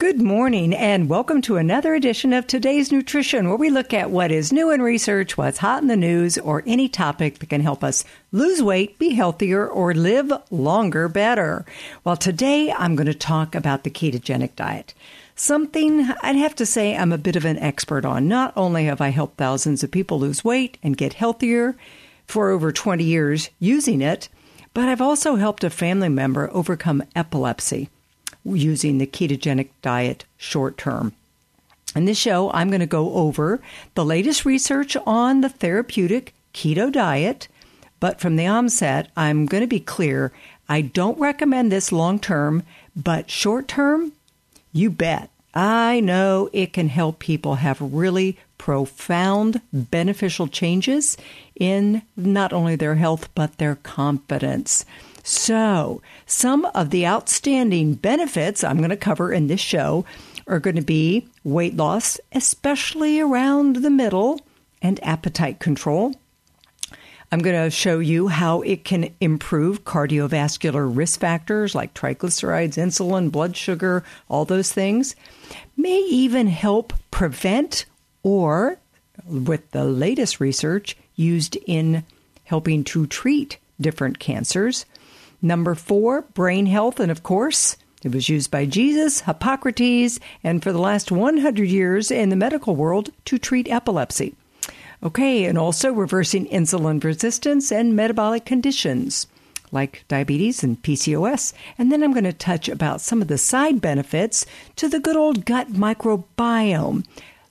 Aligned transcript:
Good 0.00 0.22
morning, 0.22 0.72
and 0.72 1.10
welcome 1.10 1.42
to 1.42 1.58
another 1.58 1.94
edition 1.94 2.32
of 2.32 2.46
Today's 2.46 2.90
Nutrition, 2.90 3.48
where 3.48 3.58
we 3.58 3.68
look 3.68 3.92
at 3.92 4.10
what 4.10 4.32
is 4.32 4.50
new 4.50 4.70
in 4.70 4.80
research, 4.80 5.36
what's 5.36 5.58
hot 5.58 5.82
in 5.82 5.88
the 5.88 5.94
news, 5.96 6.38
or 6.38 6.62
any 6.64 6.88
topic 6.88 7.38
that 7.38 7.50
can 7.50 7.60
help 7.60 7.84
us 7.84 8.02
lose 8.32 8.62
weight, 8.62 8.98
be 8.98 9.10
healthier, 9.10 9.68
or 9.68 9.92
live 9.92 10.32
longer 10.50 11.06
better. 11.06 11.66
Well, 12.02 12.16
today 12.16 12.72
I'm 12.72 12.96
going 12.96 13.08
to 13.08 13.14
talk 13.14 13.54
about 13.54 13.84
the 13.84 13.90
ketogenic 13.90 14.56
diet. 14.56 14.94
Something 15.34 16.10
I'd 16.22 16.36
have 16.36 16.54
to 16.54 16.64
say 16.64 16.96
I'm 16.96 17.12
a 17.12 17.18
bit 17.18 17.36
of 17.36 17.44
an 17.44 17.58
expert 17.58 18.06
on. 18.06 18.26
Not 18.26 18.54
only 18.56 18.86
have 18.86 19.02
I 19.02 19.10
helped 19.10 19.36
thousands 19.36 19.84
of 19.84 19.90
people 19.90 20.18
lose 20.18 20.42
weight 20.42 20.78
and 20.82 20.96
get 20.96 21.12
healthier 21.12 21.76
for 22.26 22.48
over 22.48 22.72
20 22.72 23.04
years 23.04 23.50
using 23.58 24.00
it, 24.00 24.30
but 24.72 24.88
I've 24.88 25.02
also 25.02 25.36
helped 25.36 25.62
a 25.62 25.68
family 25.68 26.08
member 26.08 26.48
overcome 26.54 27.02
epilepsy 27.14 27.90
using 28.44 28.98
the 28.98 29.06
ketogenic 29.06 29.68
diet 29.82 30.24
short 30.36 30.76
term. 30.78 31.12
In 31.94 32.04
this 32.04 32.18
show, 32.18 32.50
I'm 32.52 32.68
going 32.68 32.80
to 32.80 32.86
go 32.86 33.14
over 33.14 33.60
the 33.94 34.04
latest 34.04 34.44
research 34.44 34.96
on 35.06 35.40
the 35.40 35.48
therapeutic 35.48 36.34
keto 36.54 36.92
diet. 36.92 37.48
But 37.98 38.20
from 38.20 38.36
the 38.36 38.46
onset, 38.46 39.10
I'm 39.16 39.46
going 39.46 39.62
to 39.62 39.66
be 39.66 39.80
clear 39.80 40.32
I 40.68 40.82
don't 40.82 41.18
recommend 41.18 41.72
this 41.72 41.90
long 41.90 42.20
term, 42.20 42.62
but 42.94 43.28
short 43.28 43.66
term, 43.66 44.12
you 44.72 44.88
bet. 44.88 45.30
I 45.52 45.98
know 45.98 46.48
it 46.52 46.72
can 46.72 46.88
help 46.88 47.18
people 47.18 47.56
have 47.56 47.80
really 47.80 48.38
profound 48.56 49.60
beneficial 49.72 50.46
changes 50.46 51.16
in 51.58 52.02
not 52.16 52.52
only 52.52 52.76
their 52.76 52.94
health, 52.94 53.28
but 53.34 53.58
their 53.58 53.74
confidence. 53.74 54.84
So, 55.22 56.02
some 56.26 56.64
of 56.66 56.90
the 56.90 57.06
outstanding 57.06 57.94
benefits 57.94 58.64
I'm 58.64 58.78
going 58.78 58.90
to 58.90 58.96
cover 58.96 59.32
in 59.32 59.46
this 59.46 59.60
show 59.60 60.04
are 60.46 60.60
going 60.60 60.76
to 60.76 60.82
be 60.82 61.28
weight 61.44 61.76
loss, 61.76 62.18
especially 62.32 63.20
around 63.20 63.76
the 63.76 63.90
middle, 63.90 64.40
and 64.82 64.98
appetite 65.02 65.60
control. 65.60 66.14
I'm 67.32 67.40
going 67.40 67.62
to 67.62 67.70
show 67.70 68.00
you 68.00 68.26
how 68.26 68.62
it 68.62 68.84
can 68.84 69.14
improve 69.20 69.84
cardiovascular 69.84 70.90
risk 70.94 71.20
factors 71.20 71.76
like 71.76 71.94
triglycerides, 71.94 72.74
insulin, 72.74 73.30
blood 73.30 73.56
sugar, 73.56 74.02
all 74.28 74.44
those 74.44 74.72
things. 74.72 75.14
May 75.76 76.00
even 76.00 76.48
help 76.48 76.92
prevent 77.12 77.84
or, 78.24 78.78
with 79.24 79.70
the 79.70 79.84
latest 79.84 80.40
research, 80.40 80.96
used 81.14 81.56
in 81.66 82.04
helping 82.44 82.82
to 82.84 83.06
treat 83.06 83.58
different 83.80 84.18
cancers. 84.18 84.84
Number 85.42 85.74
four, 85.74 86.22
brain 86.22 86.66
health. 86.66 87.00
And 87.00 87.10
of 87.10 87.22
course, 87.22 87.76
it 88.02 88.14
was 88.14 88.28
used 88.28 88.50
by 88.50 88.66
Jesus, 88.66 89.22
Hippocrates, 89.22 90.18
and 90.42 90.62
for 90.62 90.72
the 90.72 90.78
last 90.78 91.12
100 91.12 91.68
years 91.68 92.10
in 92.10 92.28
the 92.28 92.36
medical 92.36 92.76
world 92.76 93.10
to 93.26 93.38
treat 93.38 93.70
epilepsy. 93.70 94.34
Okay, 95.02 95.44
and 95.44 95.56
also 95.56 95.92
reversing 95.92 96.46
insulin 96.46 97.02
resistance 97.02 97.72
and 97.72 97.96
metabolic 97.96 98.44
conditions 98.44 99.26
like 99.72 100.04
diabetes 100.08 100.62
and 100.62 100.82
PCOS. 100.82 101.52
And 101.78 101.90
then 101.90 102.02
I'm 102.02 102.12
going 102.12 102.24
to 102.24 102.32
touch 102.32 102.68
about 102.68 103.00
some 103.00 103.22
of 103.22 103.28
the 103.28 103.38
side 103.38 103.80
benefits 103.80 104.46
to 104.76 104.88
the 104.88 105.00
good 105.00 105.16
old 105.16 105.44
gut 105.44 105.72
microbiome. 105.72 107.04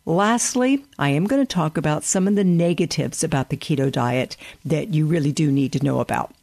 Lastly, 0.06 0.86
I 0.98 1.10
am 1.10 1.26
going 1.26 1.46
to 1.46 1.54
talk 1.54 1.78
about 1.78 2.04
some 2.04 2.28
of 2.28 2.36
the 2.36 2.44
negatives 2.44 3.24
about 3.24 3.50
the 3.50 3.58
keto 3.58 3.92
diet 3.92 4.36
that 4.66 4.94
you 4.94 5.06
really 5.06 5.32
do 5.32 5.52
need 5.52 5.72
to 5.74 5.84
know 5.84 6.00
about. 6.00 6.34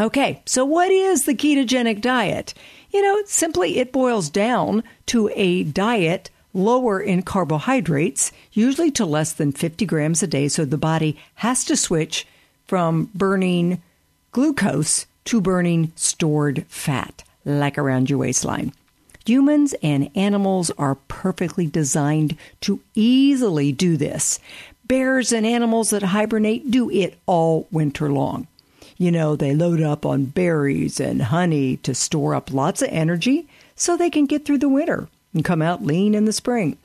Okay, 0.00 0.42
so 0.46 0.64
what 0.64 0.90
is 0.90 1.26
the 1.26 1.34
ketogenic 1.34 2.00
diet? 2.00 2.54
You 2.90 3.02
know, 3.02 3.22
simply 3.26 3.76
it 3.78 3.92
boils 3.92 4.30
down 4.30 4.82
to 5.06 5.30
a 5.34 5.62
diet 5.62 6.30
lower 6.54 6.98
in 6.98 7.20
carbohydrates, 7.20 8.32
usually 8.50 8.90
to 8.92 9.04
less 9.04 9.34
than 9.34 9.52
50 9.52 9.84
grams 9.84 10.22
a 10.22 10.26
day. 10.26 10.48
So 10.48 10.64
the 10.64 10.78
body 10.78 11.18
has 11.34 11.66
to 11.66 11.76
switch 11.76 12.26
from 12.66 13.10
burning 13.14 13.82
glucose 14.32 15.04
to 15.26 15.38
burning 15.38 15.92
stored 15.96 16.64
fat, 16.66 17.22
like 17.44 17.76
around 17.76 18.08
your 18.08 18.20
waistline. 18.20 18.72
Humans 19.26 19.74
and 19.82 20.10
animals 20.16 20.70
are 20.78 20.94
perfectly 20.94 21.66
designed 21.66 22.38
to 22.62 22.80
easily 22.94 23.70
do 23.70 23.98
this. 23.98 24.40
Bears 24.86 25.30
and 25.30 25.44
animals 25.44 25.90
that 25.90 26.02
hibernate 26.02 26.70
do 26.70 26.90
it 26.90 27.18
all 27.26 27.68
winter 27.70 28.10
long. 28.10 28.46
You 29.00 29.10
know, 29.10 29.34
they 29.34 29.54
load 29.54 29.80
up 29.80 30.04
on 30.04 30.26
berries 30.26 31.00
and 31.00 31.22
honey 31.22 31.78
to 31.78 31.94
store 31.94 32.34
up 32.34 32.52
lots 32.52 32.82
of 32.82 32.90
energy 32.92 33.48
so 33.74 33.96
they 33.96 34.10
can 34.10 34.26
get 34.26 34.44
through 34.44 34.58
the 34.58 34.68
winter 34.68 35.08
and 35.32 35.42
come 35.42 35.62
out 35.62 35.82
lean 35.82 36.14
in 36.14 36.26
the 36.26 36.34
spring. 36.34 36.76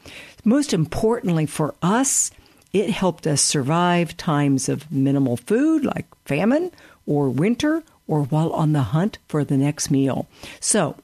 Most 0.45 0.71
importantly 0.71 1.45
for 1.45 1.75
us, 1.81 2.31
it 2.71 2.89
helped 2.89 3.27
us 3.27 3.41
survive 3.41 4.15
times 4.15 4.69
of 4.69 4.89
minimal 4.89 5.35
food 5.35 5.83
like 5.83 6.05
famine 6.23 6.71
or 7.05 7.29
winter 7.29 7.83
or 8.07 8.23
while 8.23 8.53
on 8.53 8.71
the 8.71 8.83
hunt 8.83 9.17
for 9.27 9.43
the 9.43 9.57
next 9.57 9.91
meal. 9.91 10.25
So, 10.61 10.95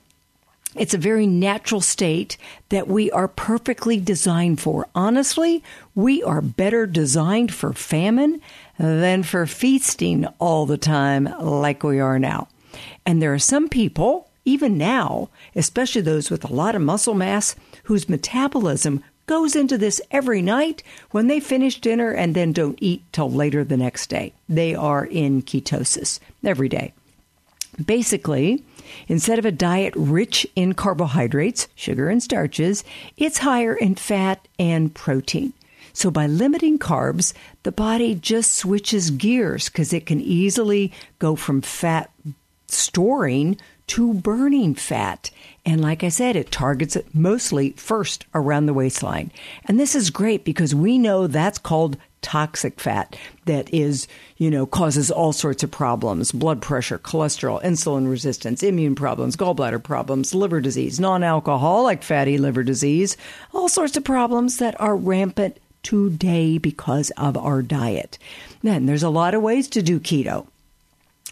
it's 0.77 0.93
a 0.93 0.97
very 0.97 1.27
natural 1.27 1.81
state 1.81 2.37
that 2.69 2.87
we 2.87 3.11
are 3.11 3.27
perfectly 3.27 3.99
designed 3.99 4.61
for. 4.61 4.87
Honestly, 4.95 5.61
we 5.93 6.23
are 6.23 6.41
better 6.41 6.85
designed 6.87 7.53
for 7.53 7.73
famine 7.73 8.39
than 8.81 9.21
for 9.21 9.45
feasting 9.45 10.25
all 10.39 10.65
the 10.65 10.77
time 10.77 11.25
like 11.39 11.83
we 11.83 11.99
are 11.99 12.17
now. 12.17 12.47
And 13.05 13.21
there 13.21 13.33
are 13.33 13.39
some 13.39 13.69
people, 13.69 14.27
even 14.43 14.77
now, 14.77 15.29
especially 15.55 16.01
those 16.01 16.31
with 16.31 16.43
a 16.43 16.53
lot 16.53 16.75
of 16.75 16.81
muscle 16.81 17.13
mass, 17.13 17.55
whose 17.83 18.09
metabolism 18.09 19.03
goes 19.27 19.55
into 19.55 19.77
this 19.77 20.01
every 20.09 20.41
night 20.41 20.81
when 21.11 21.27
they 21.27 21.39
finish 21.39 21.79
dinner 21.79 22.11
and 22.11 22.33
then 22.33 22.51
don't 22.51 22.79
eat 22.81 23.03
till 23.11 23.31
later 23.31 23.63
the 23.63 23.77
next 23.77 24.07
day. 24.07 24.33
They 24.49 24.73
are 24.73 25.05
in 25.05 25.43
ketosis 25.43 26.19
every 26.43 26.67
day. 26.67 26.93
Basically, 27.85 28.63
instead 29.07 29.37
of 29.37 29.45
a 29.45 29.51
diet 29.51 29.93
rich 29.95 30.47
in 30.55 30.73
carbohydrates, 30.73 31.67
sugar, 31.75 32.09
and 32.09 32.21
starches, 32.21 32.83
it's 33.15 33.37
higher 33.37 33.75
in 33.75 33.95
fat 33.95 34.47
and 34.57 34.93
protein. 34.93 35.53
So 35.93 36.11
by 36.11 36.27
limiting 36.27 36.79
carbs, 36.79 37.33
the 37.63 37.71
body 37.71 38.15
just 38.15 38.55
switches 38.55 39.11
gears 39.11 39.69
because 39.69 39.93
it 39.93 40.05
can 40.05 40.21
easily 40.21 40.91
go 41.19 41.35
from 41.35 41.61
fat 41.61 42.11
storing 42.67 43.57
to 43.87 44.13
burning 44.13 44.73
fat. 44.73 45.29
And 45.65 45.81
like 45.81 46.03
I 46.03 46.09
said, 46.09 46.35
it 46.35 46.51
targets 46.51 46.95
it 46.95 47.13
mostly 47.13 47.71
first 47.71 48.25
around 48.33 48.65
the 48.65 48.73
waistline. 48.73 49.31
And 49.65 49.79
this 49.79 49.95
is 49.95 50.09
great 50.09 50.45
because 50.45 50.73
we 50.73 50.97
know 50.97 51.27
that's 51.27 51.57
called 51.57 51.97
toxic 52.21 52.79
fat 52.79 53.17
that 53.45 53.71
is, 53.73 54.07
you 54.37 54.49
know, 54.49 54.65
causes 54.65 55.11
all 55.11 55.33
sorts 55.33 55.63
of 55.63 55.71
problems 55.71 56.31
blood 56.31 56.61
pressure, 56.61 56.99
cholesterol, 56.99 57.61
insulin 57.63 58.09
resistance, 58.09 58.63
immune 58.63 58.95
problems, 58.95 59.35
gallbladder 59.35 59.83
problems, 59.83 60.33
liver 60.33 60.61
disease, 60.61 60.99
non 60.99 61.23
alcoholic 61.23 62.01
fatty 62.03 62.37
liver 62.37 62.63
disease, 62.63 63.17
all 63.53 63.67
sorts 63.67 63.97
of 63.97 64.03
problems 64.03 64.57
that 64.57 64.79
are 64.79 64.95
rampant 64.95 65.57
today 65.83 66.57
because 66.57 67.11
of 67.11 67.37
our 67.37 67.61
diet. 67.61 68.17
Then 68.61 68.85
there's 68.85 69.03
a 69.03 69.09
lot 69.09 69.33
of 69.33 69.41
ways 69.41 69.67
to 69.69 69.81
do 69.81 69.99
keto. 69.99 70.47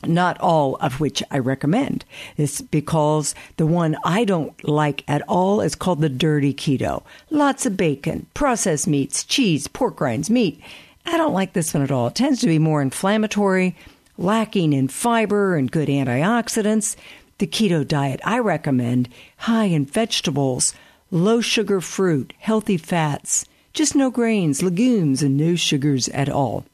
Not 0.06 0.40
all 0.40 0.76
of 0.78 1.02
which 1.02 1.22
I 1.30 1.40
recommend. 1.40 2.06
It's 2.38 2.62
because 2.62 3.36
the 3.58 3.68
one 3.68 3.98
I 4.06 4.24
don't 4.24 4.64
like 4.64 5.04
at 5.10 5.22
all 5.28 5.60
is 5.60 5.76
called 5.76 6.00
the 6.00 6.08
dirty 6.08 6.54
keto. 6.54 7.04
Lots 7.30 7.66
of 7.66 7.76
bacon, 7.76 8.28
processed 8.34 8.88
meats, 8.88 9.26
cheese, 9.26 9.68
pork 9.68 10.00
rinds, 10.00 10.30
meat. 10.30 10.62
I 11.06 11.18
don't 11.18 11.34
like 11.34 11.52
this 11.52 11.74
one 11.74 11.84
at 11.84 11.92
all. 11.92 12.08
It 12.08 12.16
tends 12.16 12.40
to 12.42 12.48
be 12.48 12.60
more 12.60 12.82
inflammatory, 12.82 13.76
lacking 14.18 14.72
in 14.72 14.88
fiber 14.88 15.56
and 15.56 15.70
good 15.70 15.90
antioxidants. 15.90 16.96
The 17.40 17.48
keto 17.48 17.86
diet 17.86 18.22
I 18.24 18.40
recommend 18.40 19.10
high 19.38 19.66
in 19.66 19.86
vegetables, 19.86 20.74
low 21.12 21.42
sugar 21.42 21.82
fruit, 21.82 22.34
healthy 22.40 22.78
fats, 22.78 23.46
just 23.74 23.96
no 23.96 24.10
grains, 24.10 24.62
legumes, 24.62 25.22
and 25.22 25.38
no 25.38 25.56
sugars 25.56 26.10
at 26.10 26.30
all. 26.30 26.66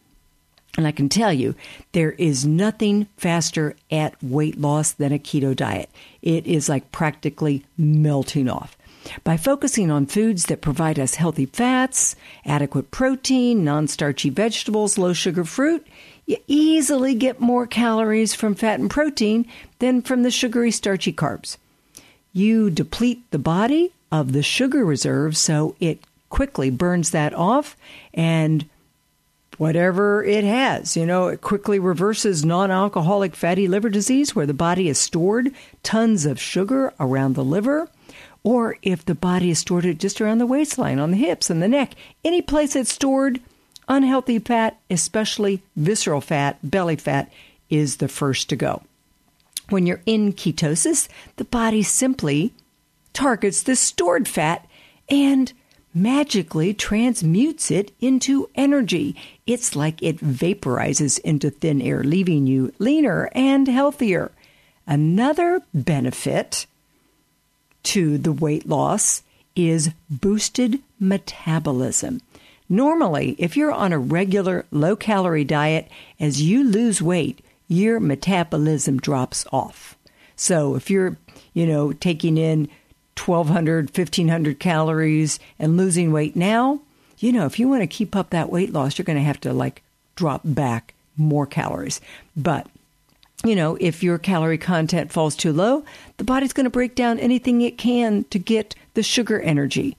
And 0.77 0.85
I 0.85 0.91
can 0.91 1.07
tell 1.07 1.31
you, 1.31 1.55
there 1.93 2.11
is 2.13 2.45
nothing 2.45 3.07
faster 3.17 3.75
at 3.89 4.21
weight 4.21 4.59
loss 4.59 4.91
than 4.91 5.13
a 5.13 5.19
keto 5.19 5.55
diet. 5.55 5.89
It 6.21 6.45
is 6.45 6.67
like 6.67 6.91
practically 6.91 7.63
melting 7.77 8.49
off. 8.49 8.77
By 9.23 9.37
focusing 9.37 9.91
on 9.91 10.07
foods 10.07 10.45
that 10.45 10.61
provide 10.61 10.99
us 10.99 11.15
healthy 11.15 11.45
fats, 11.45 12.15
adequate 12.45 12.91
protein, 12.91 13.63
non 13.63 13.87
starchy 13.87 14.29
vegetables, 14.29 14.97
low 14.97 15.13
sugar 15.13 15.43
fruit, 15.43 15.85
you 16.25 16.37
easily 16.47 17.13
get 17.13 17.39
more 17.39 17.67
calories 17.67 18.33
from 18.33 18.55
fat 18.55 18.79
and 18.79 18.89
protein 18.89 19.47
than 19.79 20.01
from 20.01 20.23
the 20.23 20.31
sugary, 20.31 20.71
starchy 20.71 21.13
carbs. 21.13 21.57
You 22.33 22.69
deplete 22.69 23.21
the 23.31 23.39
body 23.39 23.93
of 24.11 24.33
the 24.33 24.43
sugar 24.43 24.83
reserve 24.83 25.37
so 25.37 25.75
it 25.79 25.99
quickly 26.29 26.69
burns 26.69 27.11
that 27.11 27.33
off 27.33 27.77
and 28.13 28.67
whatever 29.57 30.23
it 30.23 30.43
has. 30.43 30.97
You 30.97 31.05
know, 31.05 31.27
it 31.27 31.41
quickly 31.41 31.79
reverses 31.79 32.45
non 32.45 32.71
alcoholic 32.71 33.35
fatty 33.35 33.67
liver 33.67 33.89
disease 33.89 34.35
where 34.35 34.45
the 34.45 34.53
body 34.53 34.87
has 34.87 34.97
stored 34.97 35.51
tons 35.83 36.25
of 36.25 36.39
sugar 36.39 36.93
around 36.99 37.35
the 37.35 37.43
liver. 37.43 37.89
or 38.43 38.77
if 38.83 39.03
the 39.05 39.15
body 39.15 39.49
is 39.49 39.57
stored 39.57 39.85
it 39.85 39.97
just 39.97 40.21
around 40.21 40.37
the 40.37 40.45
waistline, 40.45 40.99
on 40.99 41.09
the 41.09 41.17
hips, 41.17 41.49
and 41.49 41.63
the 41.63 41.67
neck, 41.67 41.93
any 42.23 42.43
place 42.43 42.73
that's 42.73 42.93
stored 42.93 43.39
unhealthy 43.87 44.37
fat, 44.39 44.77
especially 44.89 45.63
visceral 45.75 46.21
fat, 46.21 46.59
belly 46.63 46.95
fat, 46.95 47.31
is 47.69 47.97
the 47.97 48.07
first 48.07 48.49
to 48.49 48.55
go. 48.55 48.83
When 49.69 49.87
you're 49.87 50.01
in 50.05 50.33
ketosis, 50.33 51.07
the 51.37 51.45
body 51.45 51.81
simply 51.81 52.53
targets 53.13 53.63
the 53.63 53.75
stored 53.75 54.27
fat 54.27 54.67
and 55.09 55.51
magically 55.95 56.73
transmutes 56.73 57.71
it 57.71 57.91
into 58.01 58.49
energy. 58.53 59.15
It's 59.47 59.75
like 59.75 60.03
it 60.03 60.17
vaporizes 60.17 61.17
into 61.19 61.49
thin 61.49 61.81
air, 61.81 62.03
leaving 62.03 62.45
you 62.45 62.73
leaner 62.77 63.29
and 63.33 63.67
healthier. 63.67 64.31
Another 64.85 65.61
benefit 65.73 66.67
to 67.83 68.17
the 68.17 68.33
weight 68.33 68.67
loss 68.67 69.23
is 69.55 69.91
boosted 70.09 70.81
metabolism. 70.99 72.21
Normally, 72.67 73.35
if 73.37 73.55
you're 73.55 73.71
on 73.71 73.93
a 73.93 73.99
regular 73.99 74.65
low 74.71 74.95
calorie 74.95 75.43
diet, 75.43 75.87
as 76.19 76.41
you 76.41 76.63
lose 76.63 77.01
weight, 77.01 77.39
your 77.67 77.99
metabolism 77.99 78.99
drops 78.99 79.45
off. 79.51 79.95
So 80.35 80.75
if 80.75 80.89
you're, 80.89 81.17
you 81.53 81.65
know, 81.65 81.93
taking 81.93 82.37
in 82.37 82.67
1200, 83.17 83.85
1500 83.95 84.59
calories 84.59 85.39
and 85.57 85.77
losing 85.77 86.11
weight 86.11 86.35
now, 86.35 86.81
you 87.19 87.31
know, 87.31 87.45
if 87.45 87.59
you 87.59 87.67
want 87.67 87.81
to 87.81 87.87
keep 87.87 88.15
up 88.15 88.29
that 88.29 88.51
weight 88.51 88.73
loss, 88.73 88.97
you're 88.97 89.05
going 89.05 89.17
to 89.17 89.23
have 89.23 89.39
to 89.41 89.53
like 89.53 89.81
drop 90.15 90.41
back 90.43 90.93
more 91.17 91.45
calories. 91.45 92.01
But 92.35 92.67
you 93.43 93.55
know, 93.55 93.77
if 93.79 94.01
your 94.01 94.17
calorie 94.17 94.57
content 94.57 95.11
falls 95.11 95.35
too 95.35 95.53
low, 95.53 95.83
the 96.17 96.23
body's 96.23 96.53
going 96.53 96.63
to 96.63 96.69
break 96.69 96.95
down 96.95 97.19
anything 97.19 97.61
it 97.61 97.77
can 97.77 98.23
to 98.25 98.39
get 98.39 98.75
the 98.95 99.03
sugar 99.03 99.39
energy. 99.39 99.95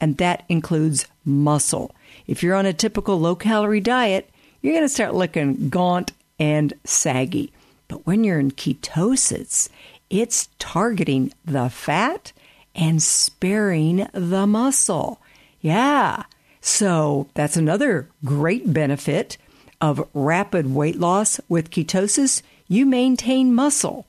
And 0.00 0.16
that 0.18 0.44
includes 0.48 1.06
muscle. 1.24 1.94
If 2.26 2.42
you're 2.42 2.54
on 2.54 2.66
a 2.66 2.72
typical 2.72 3.18
low 3.18 3.34
calorie 3.34 3.80
diet, 3.80 4.28
you're 4.60 4.74
going 4.74 4.84
to 4.84 4.88
start 4.88 5.14
looking 5.14 5.70
gaunt 5.70 6.12
and 6.38 6.74
saggy. 6.84 7.52
But 7.88 8.06
when 8.06 8.22
you're 8.22 8.38
in 8.38 8.50
ketosis, 8.50 9.68
it's 10.10 10.48
targeting 10.58 11.32
the 11.44 11.70
fat 11.70 12.32
and 12.80 13.02
sparing 13.02 14.08
the 14.12 14.46
muscle. 14.46 15.20
Yeah. 15.60 16.24
So 16.62 17.28
that's 17.34 17.56
another 17.56 18.08
great 18.24 18.72
benefit 18.72 19.36
of 19.80 20.08
rapid 20.14 20.74
weight 20.74 20.98
loss 20.98 21.38
with 21.48 21.70
ketosis. 21.70 22.42
You 22.68 22.86
maintain 22.86 23.54
muscle. 23.54 24.06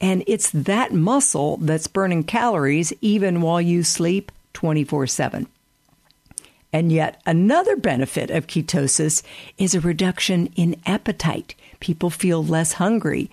And 0.00 0.24
it's 0.26 0.50
that 0.50 0.94
muscle 0.94 1.58
that's 1.58 1.86
burning 1.86 2.24
calories 2.24 2.92
even 3.02 3.42
while 3.42 3.60
you 3.60 3.82
sleep 3.82 4.32
24 4.54 5.06
7. 5.06 5.46
And 6.72 6.92
yet, 6.92 7.20
another 7.26 7.76
benefit 7.76 8.30
of 8.30 8.46
ketosis 8.46 9.22
is 9.58 9.74
a 9.74 9.80
reduction 9.80 10.46
in 10.56 10.80
appetite. 10.86 11.54
People 11.80 12.10
feel 12.10 12.44
less 12.44 12.74
hungry. 12.74 13.28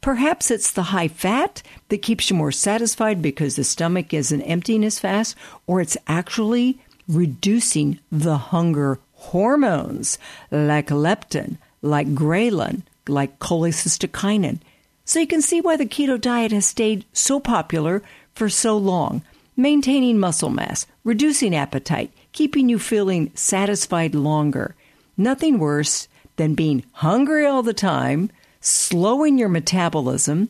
Perhaps 0.00 0.50
it's 0.50 0.70
the 0.70 0.84
high 0.84 1.08
fat 1.08 1.62
that 1.88 2.02
keeps 2.02 2.30
you 2.30 2.36
more 2.36 2.52
satisfied 2.52 3.20
because 3.20 3.56
the 3.56 3.64
stomach 3.64 4.14
isn't 4.14 4.42
emptying 4.42 4.84
as 4.84 4.98
fast, 4.98 5.36
or 5.66 5.80
it's 5.80 5.96
actually 6.06 6.80
reducing 7.06 7.98
the 8.10 8.38
hunger 8.38 8.98
hormones 9.14 10.18
like 10.50 10.88
leptin, 10.88 11.58
like 11.82 12.14
ghrelin, 12.14 12.82
like 13.08 13.38
cholecystokinin. 13.38 14.60
So 15.04 15.18
you 15.20 15.26
can 15.26 15.42
see 15.42 15.60
why 15.60 15.76
the 15.76 15.86
keto 15.86 16.20
diet 16.20 16.52
has 16.52 16.66
stayed 16.66 17.04
so 17.12 17.40
popular 17.40 18.02
for 18.32 18.48
so 18.48 18.78
long, 18.78 19.22
maintaining 19.56 20.18
muscle 20.18 20.50
mass, 20.50 20.86
reducing 21.04 21.54
appetite, 21.54 22.12
keeping 22.32 22.68
you 22.68 22.78
feeling 22.78 23.32
satisfied 23.34 24.14
longer. 24.14 24.74
Nothing 25.16 25.58
worse 25.58 26.08
than 26.36 26.54
being 26.54 26.84
hungry 26.92 27.44
all 27.44 27.62
the 27.62 27.74
time, 27.74 28.30
slowing 28.60 29.38
your 29.38 29.48
metabolism, 29.48 30.48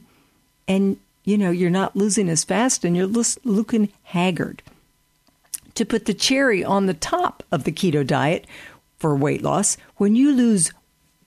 and 0.66 0.98
you 1.24 1.36
know, 1.36 1.50
you're 1.50 1.70
not 1.70 1.96
losing 1.96 2.28
as 2.28 2.44
fast 2.44 2.84
and 2.84 2.96
you're 2.96 3.06
looking 3.44 3.90
haggard. 4.04 4.62
To 5.74 5.84
put 5.84 6.06
the 6.06 6.14
cherry 6.14 6.64
on 6.64 6.86
the 6.86 6.94
top 6.94 7.42
of 7.52 7.64
the 7.64 7.72
keto 7.72 8.06
diet 8.06 8.46
for 8.98 9.14
weight 9.14 9.42
loss, 9.42 9.76
when 9.96 10.16
you 10.16 10.32
lose 10.32 10.72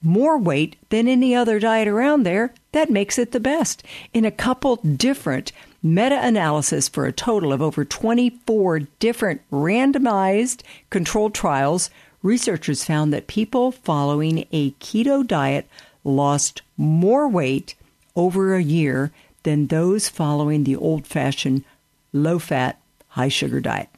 more 0.01 0.37
weight 0.37 0.75
than 0.89 1.07
any 1.07 1.33
other 1.33 1.59
diet 1.59 1.87
around 1.87 2.23
there, 2.23 2.53
that 2.73 2.89
makes 2.89 3.17
it 3.17 3.31
the 3.31 3.39
best. 3.39 3.83
In 4.13 4.25
a 4.25 4.31
couple 4.31 4.75
different 4.77 5.51
meta 5.81 6.19
analysis 6.21 6.89
for 6.89 7.05
a 7.05 7.13
total 7.13 7.53
of 7.53 7.61
over 7.61 7.85
24 7.85 8.79
different 8.99 9.41
randomized 9.51 10.61
controlled 10.89 11.33
trials, 11.33 11.89
researchers 12.21 12.83
found 12.83 13.13
that 13.13 13.27
people 13.27 13.71
following 13.71 14.45
a 14.51 14.71
keto 14.71 15.25
diet 15.25 15.67
lost 16.03 16.61
more 16.77 17.27
weight 17.27 17.75
over 18.15 18.55
a 18.55 18.61
year 18.61 19.11
than 19.43 19.67
those 19.67 20.09
following 20.09 20.63
the 20.63 20.75
old 20.75 21.05
fashioned 21.05 21.63
low 22.11 22.39
fat, 22.39 22.79
high 23.09 23.27
sugar 23.27 23.59
diet. 23.59 23.89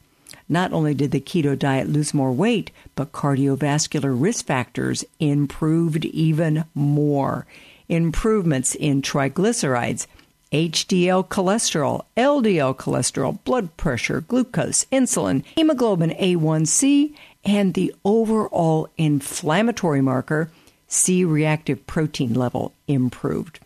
Not 0.48 0.72
only 0.72 0.94
did 0.94 1.10
the 1.10 1.20
keto 1.20 1.58
diet 1.58 1.88
lose 1.88 2.14
more 2.14 2.32
weight, 2.32 2.70
but 2.94 3.12
cardiovascular 3.12 4.14
risk 4.18 4.46
factors 4.46 5.04
improved 5.18 6.04
even 6.04 6.64
more. 6.74 7.46
Improvements 7.88 8.74
in 8.74 9.02
triglycerides, 9.02 10.06
HDL 10.52 11.26
cholesterol, 11.26 12.04
LDL 12.16 12.76
cholesterol, 12.76 13.42
blood 13.44 13.76
pressure, 13.76 14.20
glucose, 14.20 14.84
insulin, 14.92 15.44
hemoglobin 15.56 16.10
A1C, 16.10 17.14
and 17.44 17.74
the 17.74 17.94
overall 18.04 18.88
inflammatory 18.96 20.00
marker, 20.00 20.50
C 20.88 21.24
reactive 21.24 21.86
protein 21.86 22.34
level, 22.34 22.72
improved. 22.86 23.58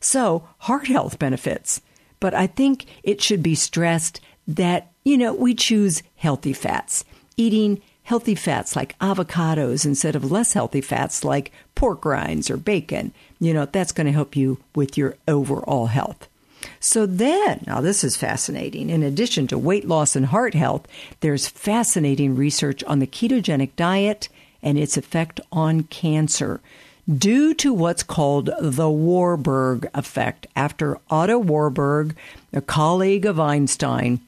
So, 0.00 0.48
heart 0.58 0.86
health 0.86 1.18
benefits. 1.18 1.80
But 2.20 2.34
I 2.34 2.46
think 2.46 2.86
it 3.02 3.22
should 3.22 3.42
be 3.42 3.54
stressed 3.54 4.20
that, 4.46 4.90
you 5.04 5.16
know, 5.16 5.32
we 5.32 5.54
choose 5.54 6.02
healthy 6.16 6.52
fats, 6.52 7.04
eating 7.36 7.80
healthy 8.04 8.34
fats 8.34 8.74
like 8.74 8.98
avocados 8.98 9.86
instead 9.86 10.16
of 10.16 10.30
less 10.30 10.52
healthy 10.52 10.80
fats 10.80 11.24
like 11.24 11.52
pork 11.74 12.04
rinds 12.04 12.50
or 12.50 12.56
bacon. 12.56 13.12
You 13.38 13.54
know, 13.54 13.66
that's 13.66 13.92
going 13.92 14.06
to 14.06 14.12
help 14.12 14.36
you 14.36 14.58
with 14.74 14.98
your 14.98 15.16
overall 15.28 15.86
health. 15.86 16.28
So 16.78 17.06
then, 17.06 17.64
now 17.66 17.80
this 17.80 18.04
is 18.04 18.16
fascinating. 18.16 18.90
In 18.90 19.02
addition 19.02 19.46
to 19.46 19.58
weight 19.58 19.86
loss 19.86 20.14
and 20.14 20.26
heart 20.26 20.54
health, 20.54 20.86
there's 21.20 21.48
fascinating 21.48 22.36
research 22.36 22.84
on 22.84 22.98
the 22.98 23.06
ketogenic 23.06 23.70
diet 23.76 24.28
and 24.62 24.78
its 24.78 24.96
effect 24.96 25.40
on 25.52 25.84
cancer 25.84 26.60
due 27.08 27.54
to 27.54 27.72
what's 27.72 28.02
called 28.02 28.50
the 28.60 28.90
Warburg 28.90 29.88
effect. 29.94 30.46
After 30.54 30.98
Otto 31.10 31.38
Warburg, 31.38 32.16
a 32.52 32.60
colleague 32.60 33.26
of 33.26 33.40
Einstein, 33.40 34.20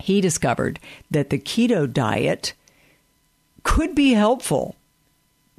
he 0.00 0.20
discovered 0.20 0.80
that 1.10 1.30
the 1.30 1.38
keto 1.38 1.90
diet 1.90 2.54
could 3.62 3.94
be 3.94 4.12
helpful 4.12 4.76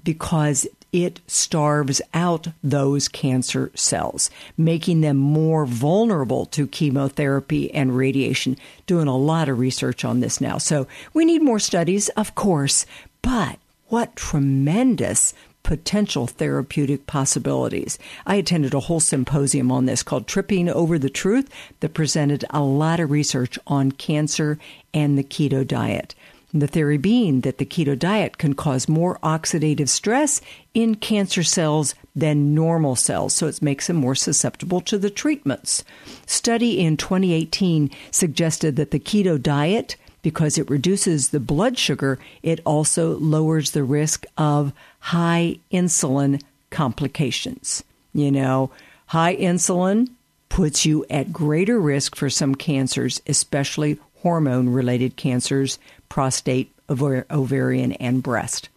because 0.03 0.67
it 0.91 1.22
starves 1.25 2.01
out 2.13 2.48
those 2.62 3.08
cancer 3.08 3.72
cells, 3.75 4.29
making 4.58 5.01
them 5.01 5.15
more 5.15 5.65
vulnerable 5.65 6.46
to 6.48 6.67
chemotherapy 6.67 7.74
and 7.74 7.96
radiation. 7.96 8.58
Doing 8.88 9.08
a 9.08 9.15
lot 9.15 9.48
of 9.48 9.60
research 9.60 10.03
on 10.03 10.20
this 10.20 10.41
now. 10.41 10.58
So 10.58 10.88
we 11.13 11.24
need 11.24 11.43
more 11.43 11.60
studies, 11.60 12.10
of 12.10 12.36
course, 12.36 12.86
but 13.22 13.58
what 13.91 14.15
tremendous 14.15 15.33
potential 15.63 16.25
therapeutic 16.25 17.05
possibilities. 17.05 18.00
I 18.25 18.36
attended 18.36 18.74
a 18.74 18.79
whole 18.79 19.01
symposium 19.01 19.71
on 19.71 19.86
this 19.86 20.01
called 20.01 20.27
Tripping 20.27 20.69
Over 20.69 20.98
the 20.98 21.10
Truth 21.10 21.50
that 21.81 21.93
presented 21.93 22.45
a 22.50 22.62
lot 22.62 23.01
of 23.01 23.12
research 23.12 23.60
on 23.67 23.91
cancer 23.91 24.57
and 24.93 25.17
the 25.17 25.24
keto 25.24 25.67
diet. 25.67 26.15
The 26.53 26.67
theory 26.67 26.98
being 26.98 27.41
that 27.41 27.60
the 27.60 27.65
keto 27.65 27.98
diet 27.98 28.38
can 28.38 28.55
cause 28.55 28.89
more 28.89 29.19
oxidative 29.24 29.89
stress 29.89 30.41
in 30.74 30.95
cancer 30.95 31.43
cells 31.43 31.93
than 32.15 32.53
normal 32.53 32.95
cells, 32.95 33.33
so 33.33 33.48
it 33.48 33.62
makes 33.62 33.88
them 33.88 33.98
more 33.98 34.15
susceptible 34.15 34.81
to 34.81 34.98
the 34.98 35.10
treatments. 35.10 35.83
Study 36.25 36.79
in 36.79 36.98
2018 36.98 37.89
suggested 38.10 38.75
that 38.75 38.91
the 38.91 39.00
keto 39.00 39.41
diet 39.41 39.95
because 40.21 40.57
it 40.57 40.69
reduces 40.69 41.29
the 41.29 41.39
blood 41.39 41.77
sugar, 41.77 42.19
it 42.43 42.59
also 42.65 43.17
lowers 43.17 43.71
the 43.71 43.83
risk 43.83 44.25
of 44.37 44.73
high 44.99 45.57
insulin 45.71 46.41
complications. 46.69 47.83
You 48.13 48.31
know, 48.31 48.71
high 49.07 49.35
insulin 49.35 50.09
puts 50.49 50.85
you 50.85 51.05
at 51.09 51.33
greater 51.33 51.79
risk 51.79 52.15
for 52.15 52.29
some 52.29 52.55
cancers, 52.55 53.21
especially 53.25 53.99
hormone 54.21 54.69
related 54.69 55.15
cancers, 55.15 55.79
prostate, 56.09 56.71
ovarian, 56.89 57.93
and 57.93 58.21
breast. 58.21 58.69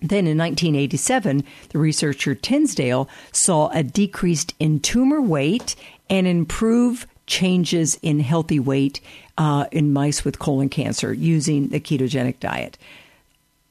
Then 0.00 0.26
in 0.26 0.36
1987, 0.38 1.44
the 1.68 1.78
researcher 1.78 2.34
Tisdale 2.34 3.08
saw 3.30 3.68
a 3.68 3.82
decrease 3.82 4.46
in 4.58 4.80
tumor 4.80 5.20
weight 5.20 5.76
and 6.10 6.26
improved 6.26 7.06
changes 7.26 7.98
in 8.02 8.20
healthy 8.20 8.58
weight 8.58 9.00
uh, 9.42 9.66
in 9.72 9.92
mice 9.92 10.24
with 10.24 10.38
colon 10.38 10.68
cancer 10.68 11.12
using 11.12 11.66
the 11.70 11.80
ketogenic 11.80 12.38
diet. 12.38 12.78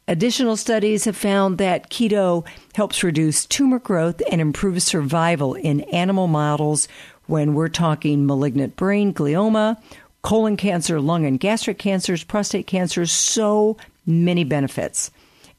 Additional 0.06 0.58
studies 0.58 1.06
have 1.06 1.16
found 1.16 1.60
that 1.60 1.90
keto 1.90 2.46
helps 2.74 3.06
reduce 3.06 3.46
tumor 3.46 3.80
growth 3.80 4.22
and 4.30 4.42
improve 4.42 4.84
survival 4.84 5.54
in 5.54 5.80
animal 5.84 6.28
models 6.28 6.90
when 7.28 7.54
we're 7.54 7.70
talking 7.70 8.25
malignant 8.25 8.75
brain 8.75 9.13
glioma, 9.13 9.82
colon 10.24 10.58
cancer, 10.58 11.00
lung 11.00 11.25
and 11.25 11.40
gastric 11.40 11.78
cancers, 11.78 12.25
prostate 12.25 12.68
cancers, 12.68 13.10
so 13.10 13.78
many 14.06 14.44
benefits. 14.44 15.10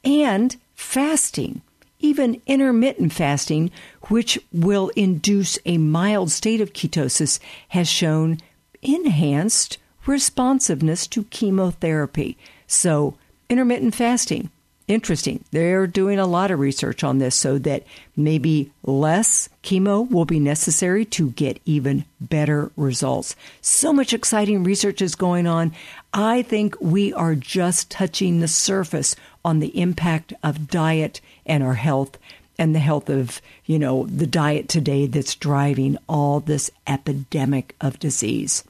And 0.03 0.55
fasting, 0.75 1.63
even 1.97 2.39
intermittent 2.45 3.13
fasting, 3.13 3.71
which 4.09 4.37
will 4.51 4.89
induce 4.89 5.57
a 5.65 5.79
mild 5.79 6.29
state 6.31 6.61
of 6.61 6.73
ketosis, 6.73 7.39
has 7.69 7.89
shown 7.89 8.37
enhanced 8.83 9.79
responsiveness 10.05 11.07
to 11.07 11.23
chemotherapy. 11.25 12.37
So, 12.67 13.15
intermittent 13.49 13.95
fasting. 13.95 14.49
Interesting. 14.87 15.45
They're 15.51 15.87
doing 15.87 16.19
a 16.19 16.25
lot 16.25 16.51
of 16.51 16.59
research 16.59 17.05
on 17.05 17.17
this 17.17 17.39
so 17.39 17.57
that 17.59 17.83
maybe 18.17 18.71
less 18.83 19.47
chemo 19.63 20.09
will 20.09 20.25
be 20.25 20.41
necessary 20.41 21.05
to 21.05 21.29
get 21.31 21.61
even 21.65 22.03
better 22.19 22.69
results. 22.75 23.35
So 23.61 23.93
much 23.93 24.11
exciting 24.11 24.63
research 24.63 25.01
is 25.01 25.15
going 25.15 25.47
on. 25.47 25.71
I 26.13 26.41
think 26.41 26.75
we 26.81 27.13
are 27.13 27.33
just 27.33 27.89
touching 27.89 28.39
the 28.39 28.47
surface 28.49 29.15
on 29.45 29.59
the 29.59 29.79
impact 29.79 30.33
of 30.43 30.67
diet 30.67 31.21
and 31.45 31.63
our 31.63 31.75
health 31.75 32.17
and 32.57 32.75
the 32.75 32.79
health 32.79 33.09
of, 33.09 33.41
you 33.65 33.79
know, 33.79 34.05
the 34.07 34.27
diet 34.27 34.67
today 34.67 35.07
that's 35.07 35.35
driving 35.35 35.97
all 36.09 36.41
this 36.41 36.69
epidemic 36.85 37.73
of 37.79 37.99
disease. 37.99 38.65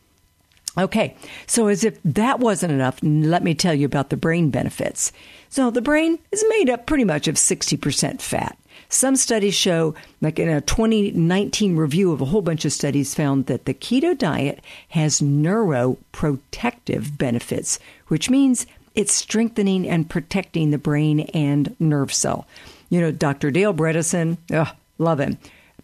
Okay, 0.78 1.16
so 1.46 1.68
as 1.68 1.84
if 1.84 2.02
that 2.04 2.40
wasn't 2.40 2.74
enough, 2.74 2.98
let 3.04 3.44
me 3.44 3.54
tell 3.54 3.76
you 3.76 3.86
about 3.86 4.10
the 4.10 4.18
brain 4.18 4.50
benefits. 4.50 5.12
So 5.50 5.70
the 5.70 5.82
brain 5.82 6.18
is 6.32 6.44
made 6.50 6.70
up 6.70 6.88
pretty 6.88 7.04
much 7.04 7.28
of 7.28 7.36
60% 7.36 8.20
fat. 8.22 8.58
Some 8.90 9.16
studies 9.16 9.54
show, 9.54 9.94
like 10.22 10.40
in 10.40 10.50
a 10.50 10.62
2019 10.62 11.76
review 11.76 12.12
of 12.12 12.22
a 12.22 12.26
whole 12.26 12.42
bunch 12.42 12.66
of 12.66 12.74
studies, 12.74 13.14
found 13.14 13.46
that 13.46 13.66
the 13.66 13.74
keto 13.74 14.18
diet 14.18 14.62
has 14.90 15.22
neuroprotective 15.22 17.18
benefits, 17.18 17.78
which 18.08 18.32
means 18.32 18.66
it's 18.96 19.14
strengthening 19.14 19.88
and 19.88 20.10
protecting 20.10 20.72
the 20.72 20.78
brain 20.80 21.22
and 21.36 21.76
nerve 21.80 22.14
cell. 22.14 22.48
You 22.90 23.02
know, 23.02 23.12
Dr. 23.12 23.52
Dale 23.52 23.74
Bredesen, 23.74 24.38
ugh, 24.52 24.76
love 24.98 25.20
him, 25.20 25.38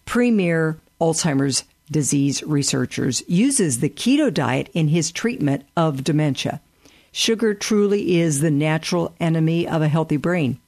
premier 0.05 0.79
Alzheimer's 1.01 1.63
disease 1.91 2.43
researchers, 2.43 3.23
uses 3.27 3.79
the 3.79 3.89
keto 3.89 4.33
diet 4.33 4.69
in 4.73 4.89
his 4.89 5.11
treatment 5.11 5.65
of 5.75 6.03
dementia. 6.03 6.61
Sugar 7.11 7.53
truly 7.53 8.19
is 8.19 8.39
the 8.39 8.51
natural 8.51 9.13
enemy 9.19 9.67
of 9.67 9.81
a 9.81 9.87
healthy 9.87 10.17
brain. 10.17 10.59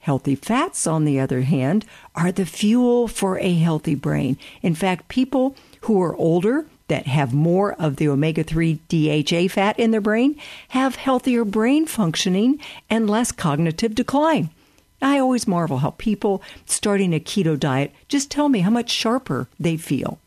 Healthy 0.00 0.34
fats, 0.34 0.86
on 0.86 1.04
the 1.04 1.20
other 1.20 1.42
hand, 1.42 1.84
are 2.14 2.32
the 2.32 2.44
fuel 2.44 3.06
for 3.06 3.38
a 3.38 3.54
healthy 3.54 3.94
brain. 3.94 4.36
In 4.60 4.74
fact, 4.74 5.08
people 5.08 5.56
who 5.82 6.02
are 6.02 6.16
older 6.16 6.66
that 6.88 7.06
have 7.06 7.32
more 7.32 7.72
of 7.74 7.96
the 7.96 8.08
omega 8.08 8.42
3 8.42 8.80
DHA 8.88 9.48
fat 9.48 9.78
in 9.78 9.92
their 9.92 10.00
brain 10.00 10.36
have 10.68 10.96
healthier 10.96 11.44
brain 11.44 11.86
functioning 11.86 12.60
and 12.90 13.08
less 13.08 13.32
cognitive 13.32 13.94
decline. 13.94 14.50
I 15.00 15.18
always 15.18 15.48
marvel 15.48 15.78
how 15.78 15.90
people 15.90 16.42
starting 16.66 17.14
a 17.14 17.20
keto 17.20 17.58
diet 17.58 17.92
just 18.08 18.30
tell 18.30 18.48
me 18.48 18.60
how 18.60 18.70
much 18.70 18.90
sharper 18.90 19.48
they 19.58 19.76
feel 19.76 20.18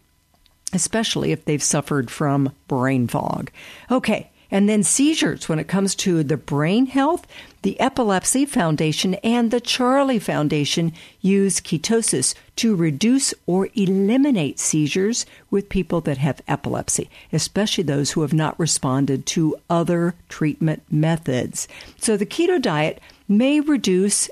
especially 0.74 1.32
if 1.32 1.46
they've 1.46 1.64
suffered 1.64 2.10
from 2.10 2.52
brain 2.68 3.08
fog. 3.08 3.52
Okay, 3.90 4.30
and 4.52 4.70
then 4.70 4.84
seizures 4.84 5.50
when 5.50 5.60
it 5.60 5.68
comes 5.68 5.96
to 5.96 6.24
the 6.24 6.38
brain 6.38 6.86
health, 6.86 7.26
the 7.64 7.80
Epilepsy 7.80 8.46
Foundation 8.46 9.16
and 9.16 9.50
the 9.50 9.60
Charlie 9.60 10.20
Foundation 10.20 10.94
use 11.20 11.60
ketosis 11.60 12.36
to 12.58 12.76
reduce 12.76 13.34
or 13.48 13.70
eliminate 13.74 14.60
seizures 14.60 15.26
with 15.50 15.68
people 15.68 16.00
that 16.02 16.20
have 16.20 16.42
epilepsy, 16.48 17.10
especially 17.34 17.84
those 17.84 18.12
who 18.12 18.22
have 18.22 18.34
not 18.34 18.60
responded 18.60 19.26
to 19.26 19.56
other 19.70 20.14
treatment 20.30 20.84
methods. 20.92 21.68
So 21.98 22.16
the 22.16 22.26
keto 22.26 22.62
diet 22.62 23.02
may 23.28 23.60
reduce 23.60 24.30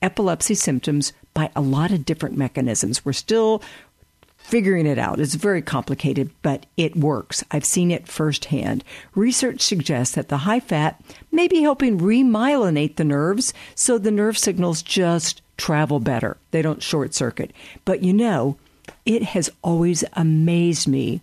epilepsy 0.00 0.54
symptoms 0.54 1.12
by 1.34 1.50
a 1.54 1.60
lot 1.60 1.90
of 1.90 2.04
different 2.04 2.36
mechanisms. 2.36 3.04
We're 3.04 3.12
still 3.12 3.62
figuring 4.48 4.86
it 4.86 4.98
out. 4.98 5.20
It's 5.20 5.34
very 5.34 5.60
complicated, 5.60 6.30
but 6.40 6.64
it 6.78 6.96
works. 6.96 7.44
I've 7.50 7.66
seen 7.66 7.90
it 7.90 8.08
firsthand. 8.08 8.82
Research 9.14 9.60
suggests 9.60 10.14
that 10.14 10.28
the 10.28 10.38
high 10.38 10.60
fat 10.60 10.98
may 11.30 11.48
be 11.48 11.60
helping 11.60 12.00
remyelinate 12.00 12.96
the 12.96 13.04
nerves 13.04 13.52
so 13.74 13.98
the 13.98 14.10
nerve 14.10 14.38
signals 14.38 14.80
just 14.80 15.42
travel 15.58 16.00
better. 16.00 16.38
They 16.50 16.62
don't 16.62 16.82
short 16.82 17.12
circuit. 17.12 17.52
But 17.84 18.02
you 18.02 18.14
know, 18.14 18.56
it 19.04 19.22
has 19.22 19.50
always 19.62 20.02
amazed 20.14 20.88
me 20.88 21.20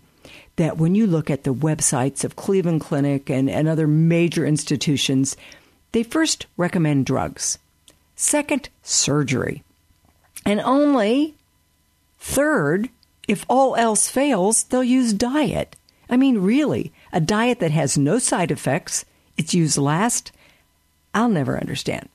that 0.54 0.78
when 0.78 0.94
you 0.94 1.08
look 1.08 1.28
at 1.28 1.42
the 1.42 1.52
websites 1.52 2.22
of 2.22 2.36
Cleveland 2.36 2.80
Clinic 2.80 3.28
and, 3.28 3.50
and 3.50 3.66
other 3.66 3.88
major 3.88 4.46
institutions, 4.46 5.36
they 5.90 6.04
first 6.04 6.46
recommend 6.56 7.06
drugs, 7.06 7.58
second, 8.14 8.68
surgery, 8.84 9.64
and 10.44 10.60
only 10.60 11.34
third, 12.20 12.88
if 13.28 13.44
all 13.48 13.76
else 13.76 14.08
fails, 14.08 14.64
they'll 14.64 14.84
use 14.84 15.12
diet. 15.12 15.76
I 16.08 16.16
mean, 16.16 16.38
really, 16.38 16.92
a 17.12 17.20
diet 17.20 17.60
that 17.60 17.72
has 17.72 17.98
no 17.98 18.18
side 18.18 18.50
effects, 18.50 19.04
it's 19.36 19.54
used 19.54 19.78
last. 19.78 20.32
I'll 21.14 21.28
never 21.28 21.58
understand. 21.58 22.08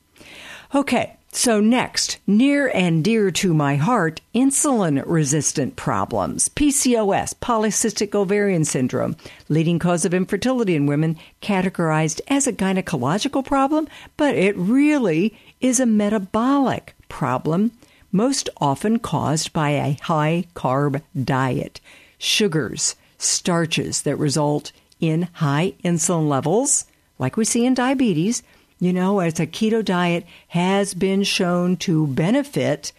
Okay, 0.74 1.18
so 1.34 1.60
next, 1.60 2.20
near 2.28 2.70
and 2.74 3.04
dear 3.04 3.32
to 3.32 3.54
my 3.54 3.76
heart, 3.76 4.22
insulin 4.36 5.04
resistant 5.06 5.76
problems. 5.76 6.50
PCOS, 6.50 7.34
polycystic 7.36 8.14
ovarian 8.14 8.66
syndrome, 8.66 9.16
leading 9.50 9.80
cause 9.80 10.06
of 10.06 10.14
infertility 10.14 10.76
in 10.76 10.86
women, 10.86 11.18
categorized 11.42 12.22
as 12.28 12.48
a 12.48 12.54
gynecological 12.54 13.46
problem, 13.46 13.88
but 14.18 14.36
it 14.36 14.56
really 14.58 15.38
is 15.62 15.80
a 15.80 15.86
metabolic 15.86 16.96
problem 17.08 17.72
most 18.12 18.50
often 18.58 19.00
caused 19.00 19.54
by 19.54 19.72
a 19.72 19.98
high 20.02 20.46
carb 20.56 21.02
diet, 21.24 21.80
sugars, 22.18 22.96
starches 23.18 24.02
that 24.04 24.18
result 24.18 24.72
in 25.00 25.28
high 25.34 25.74
insulin 25.84 26.28
levels, 26.28 26.86
like 27.20 27.38
we 27.38 27.46
see 27.46 27.66
in 27.66 27.74
diabetes. 27.74 28.44
You 28.80 28.94
know, 28.94 29.20
as 29.20 29.40
a 29.40 29.46
keto 29.46 29.84
diet 29.86 30.26
has 30.50 30.94
been 30.94 31.24
shown 31.24 31.78
to 31.78 32.08
benefit 32.08 32.92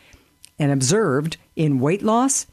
and 0.59 0.71
observed 0.71 1.37
in 1.57 1.81
weight 1.81 2.03
loss, 2.03 2.47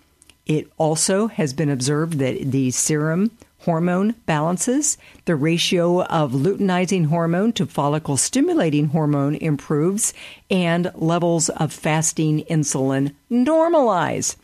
it 0.45 0.71
also 0.77 1.27
has 1.27 1.53
been 1.53 1.69
observed 1.69 2.17
that 2.19 2.51
the 2.51 2.71
serum 2.71 3.31
hormone 3.59 4.15
balances. 4.25 4.97
The 5.25 5.35
ratio 5.35 6.03
of 6.03 6.31
luteinizing 6.31 7.07
hormone 7.07 7.53
to 7.53 7.65
follicle 7.65 8.17
stimulating 8.17 8.87
hormone 8.87 9.35
improves, 9.35 10.13
and 10.49 10.91
levels 10.95 11.49
of 11.49 11.73
fasting 11.73 12.43
insulin 12.49 13.13
normalize. 13.31 14.35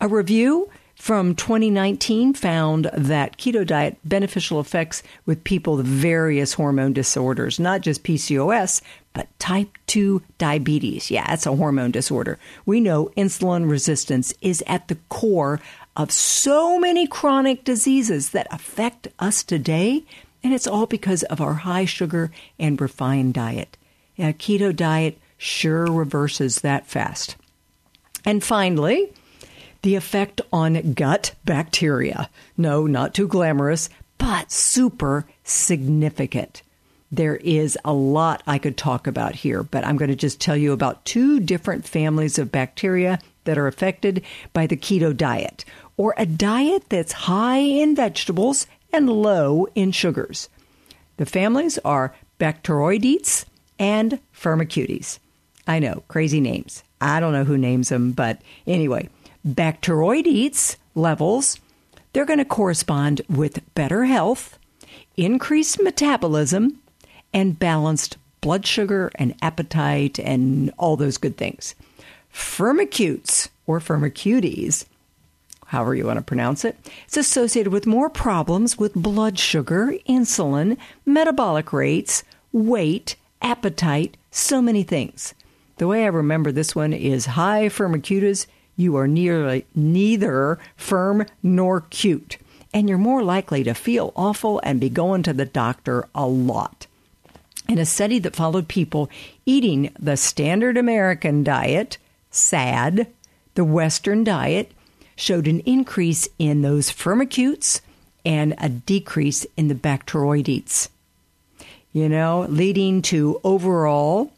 A 0.00 0.08
review 0.08 0.70
from 0.94 1.34
2019 1.36 2.34
found 2.34 2.90
that 2.92 3.38
keto 3.38 3.64
diet 3.64 3.96
beneficial 4.04 4.58
effects 4.58 5.02
with 5.26 5.44
people 5.44 5.76
with 5.76 5.86
various 5.86 6.54
hormone 6.54 6.92
disorders, 6.92 7.60
not 7.60 7.82
just 7.82 8.02
PCOS, 8.02 8.82
but 9.12 9.28
type 9.38 9.70
2 9.86 10.22
diabetes. 10.38 11.10
Yeah, 11.10 11.32
it's 11.32 11.46
a 11.46 11.54
hormone 11.54 11.92
disorder. 11.92 12.38
We 12.66 12.80
know 12.80 13.10
insulin 13.16 13.70
resistance 13.70 14.34
is 14.40 14.62
at 14.66 14.88
the 14.88 14.98
core 15.08 15.60
of 15.98 16.12
so 16.12 16.78
many 16.78 17.08
chronic 17.08 17.64
diseases 17.64 18.30
that 18.30 18.46
affect 18.52 19.08
us 19.18 19.42
today, 19.42 20.04
and 20.44 20.54
it's 20.54 20.66
all 20.68 20.86
because 20.86 21.24
of 21.24 21.40
our 21.40 21.54
high 21.54 21.84
sugar 21.84 22.30
and 22.56 22.80
refined 22.80 23.34
diet. 23.34 23.76
A 24.16 24.32
keto 24.32 24.74
diet 24.74 25.18
sure 25.36 25.86
reverses 25.86 26.60
that 26.60 26.86
fast. 26.86 27.36
And 28.24 28.42
finally, 28.42 29.12
the 29.82 29.96
effect 29.96 30.40
on 30.52 30.92
gut 30.92 31.34
bacteria. 31.44 32.30
No, 32.56 32.86
not 32.86 33.12
too 33.12 33.26
glamorous, 33.26 33.90
but 34.18 34.52
super 34.52 35.26
significant. 35.42 36.62
There 37.10 37.36
is 37.36 37.76
a 37.84 37.92
lot 37.92 38.42
I 38.46 38.58
could 38.58 38.76
talk 38.76 39.06
about 39.06 39.34
here, 39.34 39.62
but 39.62 39.84
I'm 39.84 39.96
going 39.96 40.10
to 40.10 40.16
just 40.16 40.40
tell 40.40 40.56
you 40.56 40.72
about 40.72 41.04
two 41.04 41.40
different 41.40 41.88
families 41.88 42.38
of 42.38 42.52
bacteria 42.52 43.18
that 43.44 43.56
are 43.56 43.66
affected 43.66 44.22
by 44.52 44.66
the 44.66 44.76
keto 44.76 45.16
diet 45.16 45.64
or 45.98 46.14
a 46.16 46.24
diet 46.24 46.84
that's 46.88 47.12
high 47.12 47.58
in 47.58 47.94
vegetables 47.94 48.66
and 48.90 49.10
low 49.10 49.66
in 49.74 49.92
sugars. 49.92 50.48
The 51.18 51.26
families 51.26 51.78
are 51.84 52.14
Bacteroidetes 52.40 53.44
and 53.78 54.20
Firmicutes. 54.34 55.18
I 55.66 55.80
know, 55.80 56.04
crazy 56.08 56.40
names. 56.40 56.82
I 57.00 57.20
don't 57.20 57.32
know 57.34 57.44
who 57.44 57.58
names 57.58 57.90
them, 57.90 58.12
but 58.12 58.40
anyway, 58.66 59.10
Bacteroidetes 59.46 60.76
levels, 60.94 61.58
they're 62.12 62.24
going 62.24 62.38
to 62.38 62.44
correspond 62.44 63.20
with 63.28 63.62
better 63.74 64.04
health, 64.04 64.58
increased 65.16 65.82
metabolism, 65.82 66.78
and 67.34 67.58
balanced 67.58 68.16
blood 68.40 68.66
sugar 68.66 69.10
and 69.16 69.34
appetite 69.42 70.18
and 70.18 70.72
all 70.78 70.96
those 70.96 71.18
good 71.18 71.36
things. 71.36 71.74
Firmicutes 72.32 73.48
or 73.66 73.80
firmicutes, 73.80 74.86
however 75.68 75.94
you 75.94 76.06
want 76.06 76.18
to 76.18 76.24
pronounce 76.24 76.64
it, 76.64 76.76
it's 77.06 77.16
associated 77.16 77.72
with 77.72 77.86
more 77.86 78.10
problems 78.10 78.78
with 78.78 78.94
blood 78.94 79.38
sugar, 79.38 79.94
insulin, 80.08 80.76
metabolic 81.06 81.72
rates, 81.72 82.24
weight, 82.52 83.16
appetite, 83.42 84.16
so 84.30 84.60
many 84.60 84.82
things. 84.82 85.34
The 85.76 85.86
way 85.86 86.04
I 86.04 86.08
remember 86.08 86.50
this 86.50 86.74
one 86.74 86.92
is 86.92 87.26
high 87.26 87.66
firmicutes, 87.66 88.46
you 88.76 88.96
are 88.96 89.06
nearly, 89.06 89.66
neither 89.74 90.58
firm 90.76 91.26
nor 91.42 91.82
cute, 91.82 92.38
and 92.72 92.88
you're 92.88 92.98
more 92.98 93.22
likely 93.22 93.62
to 93.64 93.74
feel 93.74 94.12
awful 94.16 94.60
and 94.64 94.80
be 94.80 94.88
going 94.88 95.22
to 95.24 95.32
the 95.32 95.44
doctor 95.44 96.08
a 96.14 96.26
lot. 96.26 96.86
In 97.68 97.78
a 97.78 97.84
study 97.84 98.18
that 98.20 98.34
followed 98.34 98.68
people 98.68 99.10
eating 99.44 99.92
the 99.98 100.16
standard 100.16 100.78
American 100.78 101.44
diet, 101.44 101.98
SAD, 102.30 103.06
the 103.54 103.64
Western 103.64 104.24
diet, 104.24 104.72
showed 105.18 105.48
an 105.48 105.58
increase 105.60 106.28
in 106.38 106.62
those 106.62 106.92
firmicutes 106.92 107.80
and 108.24 108.54
a 108.58 108.68
decrease 108.68 109.44
in 109.56 109.66
the 109.66 109.74
bacteroidetes. 109.74 110.88
You 111.92 112.08
know, 112.08 112.46
leading 112.48 113.02
to 113.02 113.40
overall, 113.42 114.32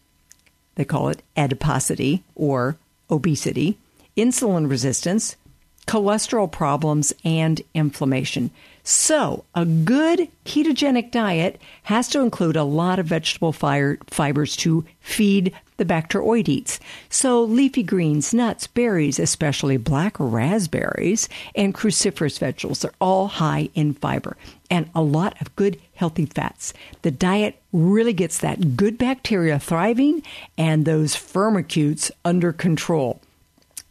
they 0.76 0.86
call 0.86 1.10
it 1.10 1.22
adiposity 1.36 2.24
or 2.34 2.76
obesity, 3.10 3.76
insulin 4.16 4.70
resistance, 4.70 5.36
cholesterol 5.86 6.50
problems, 6.50 7.12
and 7.24 7.60
inflammation. 7.74 8.50
So, 8.82 9.44
a 9.54 9.64
good 9.64 10.28
ketogenic 10.44 11.10
diet 11.10 11.60
has 11.84 12.08
to 12.08 12.20
include 12.20 12.56
a 12.56 12.64
lot 12.64 12.98
of 12.98 13.06
vegetable 13.06 13.52
fibers 13.52 14.56
to 14.56 14.84
feed 15.00 15.52
the 15.76 15.84
bacteroidetes. 15.84 16.78
So, 17.08 17.42
leafy 17.42 17.82
greens, 17.82 18.34
nuts, 18.34 18.66
berries, 18.66 19.18
especially 19.18 19.76
black 19.76 20.16
raspberries, 20.18 21.28
and 21.54 21.74
cruciferous 21.74 22.38
vegetables 22.38 22.84
are 22.84 22.94
all 23.00 23.28
high 23.28 23.68
in 23.74 23.94
fiber 23.94 24.36
and 24.70 24.88
a 24.94 25.02
lot 25.02 25.40
of 25.40 25.54
good, 25.56 25.80
healthy 25.94 26.26
fats. 26.26 26.72
The 27.02 27.10
diet 27.10 27.60
really 27.72 28.12
gets 28.12 28.38
that 28.38 28.76
good 28.76 28.98
bacteria 28.98 29.58
thriving 29.58 30.22
and 30.56 30.84
those 30.84 31.14
firmicutes 31.14 32.10
under 32.24 32.52
control. 32.52 33.20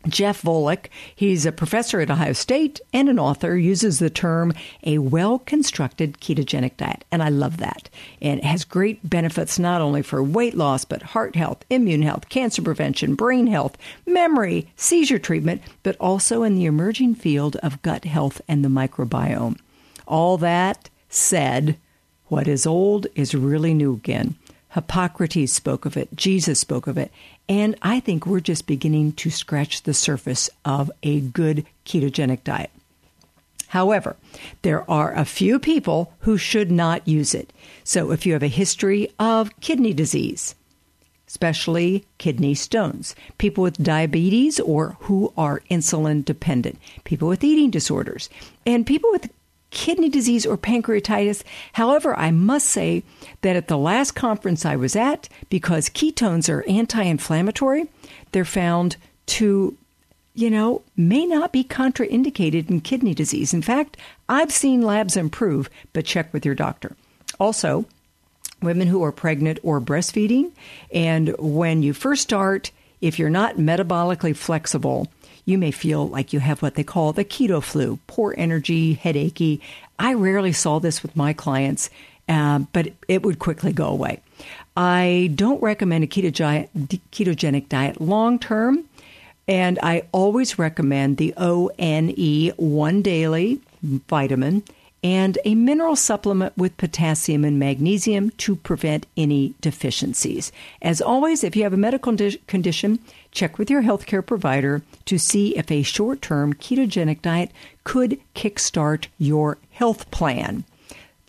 Jeff 0.08 0.44
Volek, 0.44 0.86
he's 1.14 1.46
a 1.46 1.52
professor 1.52 2.00
at 2.00 2.10
Ohio 2.10 2.32
State 2.32 2.80
and 2.94 3.10
an 3.10 3.20
author, 3.20 3.58
uses 3.58 4.00
the 4.00 4.10
term 4.10 4.54
a 4.84 4.98
well 4.98 5.40
constructed 5.40 6.20
ketogenic 6.22 6.78
diet. 6.78 7.04
And 7.12 7.22
I 7.22 7.30
love 7.30 7.58
that. 7.58 7.90
And 8.22 8.40
it 8.40 8.46
has 8.46 8.64
great 8.64 9.08
benefits 9.08 9.60
not 9.60 9.82
only 9.82 10.02
for 10.02 10.24
weight 10.24 10.56
loss, 10.56 10.86
but 10.86 11.02
heart 11.02 11.36
health, 11.36 11.66
immune 11.70 12.02
health, 12.02 12.30
cancer 12.30 12.62
prevention, 12.62 13.16
brain 13.16 13.48
health, 13.48 13.78
memory, 14.06 14.70
seizure 14.78 15.20
treatment, 15.20 15.62
but 15.84 15.98
also 16.00 16.44
in 16.44 16.56
the 16.56 16.66
emerging 16.66 17.16
field 17.16 17.58
of 17.58 17.82
gut 17.82 18.06
health 18.06 18.42
and 18.48 18.64
the 18.64 18.70
microbiome. 18.70 19.60
All 20.08 20.38
that 20.38 20.90
said, 21.10 21.78
what 22.28 22.48
is 22.48 22.66
old 22.66 23.08
is 23.16 23.36
really 23.36 23.74
new 23.74 23.94
again. 23.94 24.36
Hippocrates 24.70 25.54
spoke 25.54 25.86
of 25.86 25.98
it, 25.98 26.16
Jesus 26.16 26.60
spoke 26.60 26.88
of 26.88 26.98
it, 26.98 27.12
and 27.48 27.76
I 27.82 28.00
think 28.00 28.26
we're 28.26 28.40
just 28.40 28.68
beginning 28.68 29.14
to 29.14 29.32
scratch 29.32 29.84
the 29.84 29.94
surface 29.94 30.50
of 30.64 30.92
a 31.02 31.20
good 31.22 31.66
ketogenic 31.86 32.44
diet. 32.44 32.70
However, 33.70 34.16
there 34.64 34.90
are 34.90 35.14
a 35.14 35.26
few 35.26 35.60
people 35.60 36.14
who 36.22 36.38
should 36.38 36.72
not 36.72 37.08
use 37.08 37.34
it. 37.36 37.54
So 37.84 38.12
if 38.12 38.26
you 38.26 38.34
have 38.34 38.44
a 38.44 38.48
history 38.48 39.12
of 39.20 39.60
kidney 39.60 39.94
disease, 39.94 40.56
especially 41.28 42.06
kidney 42.18 42.56
stones, 42.56 43.16
people 43.38 43.64
with 43.64 43.84
diabetes 43.84 44.60
or 44.60 44.98
who 45.02 45.32
are 45.38 45.62
insulin 45.70 46.26
dependent, 46.26 46.80
people 47.04 47.28
with 47.28 47.44
eating 47.44 47.70
disorders, 47.70 48.30
and 48.66 48.88
people 48.88 49.12
with 49.12 49.30
kidney 49.72 50.10
disease 50.10 50.46
or 50.46 50.58
pancreatitis. 50.58 51.44
However, 51.74 52.18
I 52.18 52.32
must 52.32 52.68
say 52.68 53.04
that 53.42 53.56
at 53.56 53.68
the 53.68 53.78
last 53.78 54.12
conference 54.12 54.66
I 54.66 54.76
was 54.76 54.96
at, 54.96 55.30
because 55.50 55.90
ketones 55.90 56.50
are 56.50 56.68
anti 56.68 57.02
inflammatory, 57.02 57.88
they're 58.32 58.46
found 58.46 58.98
to, 59.28 59.78
you 60.34 60.50
know, 60.50 60.82
may 60.98 61.26
not 61.26 61.52
be 61.52 61.64
contraindicated 61.64 62.70
in 62.70 62.82
kidney 62.82 63.14
disease. 63.14 63.54
In 63.54 63.62
fact, 63.62 63.98
I've 64.28 64.52
seen 64.52 64.82
labs 64.82 65.18
improve, 65.18 65.70
but 65.94 66.06
check 66.06 66.34
with 66.34 66.46
your 66.46 66.56
doctor. 66.56 66.96
Also, 67.40 67.86
women 68.62 68.88
who 68.88 69.04
are 69.04 69.12
pregnant 69.12 69.60
or 69.64 69.80
breastfeeding, 69.80 70.52
and 70.94 71.36
when 71.38 71.84
you 71.84 71.94
first 71.94 72.24
start, 72.24 72.72
if 73.02 73.18
you're 73.18 73.30
not 73.30 73.58
metabolically 73.58 74.36
flexible, 74.36 75.08
you 75.50 75.58
may 75.58 75.72
feel 75.72 76.08
like 76.08 76.32
you 76.32 76.40
have 76.40 76.62
what 76.62 76.76
they 76.76 76.84
call 76.84 77.12
the 77.12 77.26
keto 77.26 77.62
flu, 77.62 78.00
poor 78.08 78.34
energy, 78.38 78.96
headachy. 78.96 79.60
I 79.98 80.14
rarely 80.14 80.54
saw 80.54 80.80
this 80.80 81.02
with 81.02 81.16
my 81.16 81.34
clients, 81.34 81.90
uh, 82.30 82.60
but 82.72 82.94
it 83.08 83.24
would 83.24 83.40
quickly 83.40 83.74
go 83.74 83.88
away. 83.88 84.22
I 84.78 85.32
don't 85.36 85.62
recommend 85.62 86.04
a 86.04 86.08
ketogenic 86.08 87.68
diet 87.68 88.00
long 88.00 88.40
term, 88.40 88.86
and 89.48 89.80
I 89.82 90.04
always 90.12 90.60
recommend 90.60 91.18
the 91.18 91.34
ONE 91.36 92.54
one 92.56 93.02
daily 93.02 93.60
vitamin 93.82 94.64
and 95.04 95.38
a 95.46 95.56
mineral 95.56 95.96
supplement 95.96 96.58
with 96.58 96.78
potassium 96.78 97.46
and 97.46 97.58
magnesium 97.58 98.32
to 98.32 98.56
prevent 98.56 99.06
any 99.16 99.54
deficiencies. 99.62 100.52
As 100.82 101.02
always, 101.02 101.44
if 101.44 101.56
you 101.56 101.64
have 101.64 101.74
a 101.74 101.78
medical 101.78 102.16
condition, 102.48 103.00
check 103.32 103.58
with 103.58 103.70
your 103.70 103.84
healthcare 103.84 104.26
provider 104.26 104.82
to 105.06 105.18
see 105.18 105.58
if 105.58 105.72
a 105.72 105.84
short 105.84 106.22
term 106.22 106.54
ketogenic 106.54 107.22
diet 107.22 107.52
could 107.84 108.20
kickstart 108.36 109.08
your 109.18 109.58
health 109.72 110.10
plan. 110.12 110.64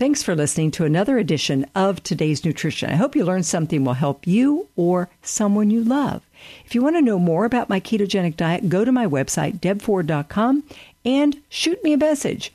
Thanks 0.00 0.22
for 0.22 0.34
listening 0.34 0.70
to 0.72 0.86
another 0.86 1.18
edition 1.18 1.66
of 1.74 2.02
Today's 2.02 2.42
Nutrition. 2.42 2.88
I 2.88 2.94
hope 2.94 3.14
you 3.14 3.22
learned 3.22 3.44
something 3.44 3.84
will 3.84 3.92
help 3.92 4.26
you 4.26 4.66
or 4.74 5.10
someone 5.20 5.70
you 5.70 5.84
love. 5.84 6.22
If 6.64 6.74
you 6.74 6.82
want 6.82 6.96
to 6.96 7.02
know 7.02 7.18
more 7.18 7.44
about 7.44 7.68
my 7.68 7.80
ketogenic 7.80 8.34
diet, 8.34 8.70
go 8.70 8.82
to 8.82 8.92
my 8.92 9.06
website, 9.06 9.60
debford.com, 9.60 10.64
and 11.04 11.42
shoot 11.50 11.84
me 11.84 11.92
a 11.92 11.98
message. 11.98 12.50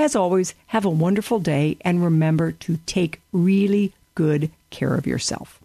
As 0.00 0.16
always, 0.16 0.54
have 0.68 0.86
a 0.86 0.88
wonderful 0.88 1.40
day 1.40 1.76
and 1.82 2.02
remember 2.02 2.52
to 2.52 2.78
take 2.86 3.20
really 3.32 3.92
good 4.14 4.50
care 4.70 4.94
of 4.94 5.06
yourself. 5.06 5.59